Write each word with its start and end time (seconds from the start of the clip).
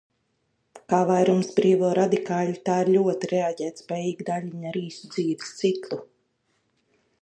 Kā 0.93 1.01
vairums 1.09 1.51
brīvo 1.59 1.91
radikāļu, 1.99 2.57
tā 2.71 2.79
ir 2.85 2.91
ļoti 2.97 3.31
reaģētspējīga 3.35 4.29
daļiņa 4.33 4.73
ar 4.75 4.83
īsu 4.85 5.15
dzīves 5.17 5.57
laiku. 5.63 6.07